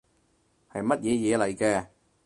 [0.73, 1.87] 係乜嘢嘢嚟嘅